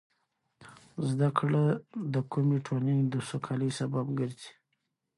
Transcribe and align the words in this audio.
زده 1.09 1.29
کړه 1.37 1.63
د 2.13 2.15
کومې 2.31 2.57
ټولنې 2.67 3.03
د 3.13 3.15
سوکالۍ 3.29 3.71
سبب 3.79 4.05
ګرځي. 4.19 4.51